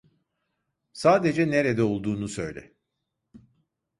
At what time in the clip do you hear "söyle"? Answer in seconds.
2.27-2.73